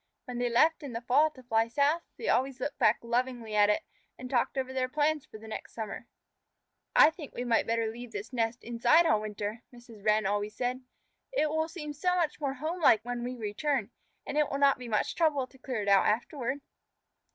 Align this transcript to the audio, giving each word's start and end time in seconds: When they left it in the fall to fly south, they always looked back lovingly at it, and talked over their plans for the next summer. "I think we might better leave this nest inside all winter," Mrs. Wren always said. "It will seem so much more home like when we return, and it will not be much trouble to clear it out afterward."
When 0.25 0.39
they 0.39 0.49
left 0.49 0.81
it 0.81 0.87
in 0.87 0.93
the 0.93 1.01
fall 1.01 1.29
to 1.29 1.43
fly 1.43 1.67
south, 1.67 2.01
they 2.17 2.27
always 2.27 2.59
looked 2.59 2.79
back 2.79 2.97
lovingly 3.03 3.53
at 3.55 3.69
it, 3.69 3.83
and 4.17 4.31
talked 4.31 4.57
over 4.57 4.73
their 4.73 4.89
plans 4.89 5.25
for 5.27 5.37
the 5.37 5.47
next 5.47 5.73
summer. 5.75 6.07
"I 6.95 7.11
think 7.11 7.35
we 7.35 7.43
might 7.43 7.67
better 7.67 7.85
leave 7.85 8.11
this 8.11 8.33
nest 8.33 8.63
inside 8.63 9.05
all 9.05 9.21
winter," 9.21 9.61
Mrs. 9.71 10.03
Wren 10.03 10.25
always 10.25 10.55
said. 10.55 10.81
"It 11.31 11.51
will 11.51 11.67
seem 11.67 11.93
so 11.93 12.15
much 12.15 12.41
more 12.41 12.55
home 12.55 12.81
like 12.81 13.05
when 13.05 13.23
we 13.23 13.35
return, 13.37 13.91
and 14.25 14.39
it 14.39 14.49
will 14.49 14.57
not 14.57 14.79
be 14.79 14.87
much 14.87 15.13
trouble 15.13 15.45
to 15.45 15.57
clear 15.59 15.83
it 15.83 15.87
out 15.87 16.07
afterward." 16.07 16.61